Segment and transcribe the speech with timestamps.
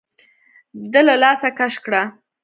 [0.91, 2.03] ده له لاسه کش کړه.